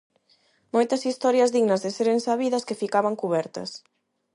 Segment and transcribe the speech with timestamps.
[0.75, 3.69] Moitas historias dignas de seren sabidas que ficaban cubertas.